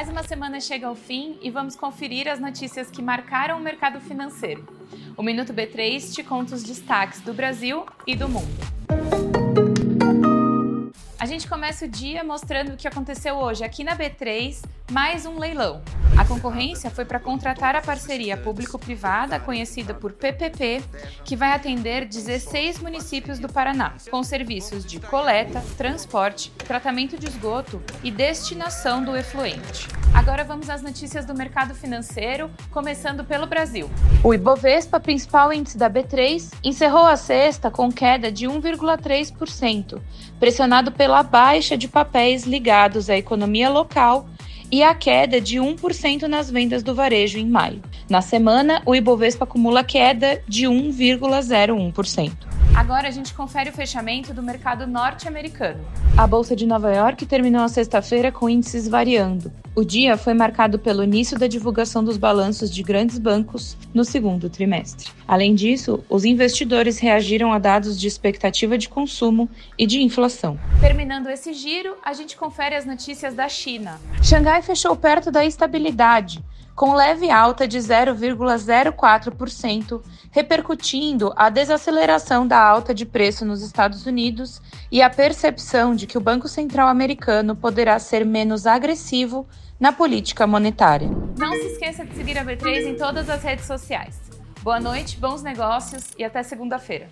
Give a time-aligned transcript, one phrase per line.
[0.00, 4.00] Mais uma semana chega ao fim e vamos conferir as notícias que marcaram o mercado
[4.00, 4.66] financeiro.
[5.14, 8.79] O Minuto B3 te conta os destaques do Brasil e do mundo.
[11.50, 15.82] Começa o dia mostrando o que aconteceu hoje aqui na B3, mais um leilão.
[16.16, 20.80] A concorrência foi para contratar a parceria público-privada, conhecida por PPP,
[21.24, 27.82] que vai atender 16 municípios do Paraná, com serviços de coleta, transporte, tratamento de esgoto
[28.04, 29.88] e destinação do efluente.
[30.12, 33.88] Agora vamos às notícias do mercado financeiro, começando pelo Brasil.
[34.22, 40.00] O Ibovespa, principal índice da B3, encerrou a sexta com queda de 1,3%,
[40.38, 44.28] pressionado pela baixa de papéis ligados à economia local
[44.70, 47.82] e a queda de 1% nas vendas do varejo em maio.
[48.08, 52.59] Na semana, o Ibovespa acumula queda de 1,01%.
[52.80, 55.84] Agora a gente confere o fechamento do mercado norte-americano.
[56.16, 59.52] A Bolsa de Nova York terminou a sexta-feira com índices variando.
[59.76, 64.48] O dia foi marcado pelo início da divulgação dos balanços de grandes bancos no segundo
[64.48, 65.12] trimestre.
[65.28, 69.46] Além disso, os investidores reagiram a dados de expectativa de consumo
[69.78, 70.58] e de inflação.
[70.80, 74.00] Terminando esse giro, a gente confere as notícias da China.
[74.22, 76.42] Xangai fechou perto da estabilidade
[76.80, 80.00] com leve alta de 0,04%,
[80.30, 86.16] repercutindo a desaceleração da alta de preço nos Estados Unidos e a percepção de que
[86.16, 89.46] o Banco Central americano poderá ser menos agressivo
[89.78, 91.10] na política monetária.
[91.36, 94.18] Não se esqueça de seguir a B3 em todas as redes sociais.
[94.62, 97.08] Boa noite, bons negócios e até segunda-feira.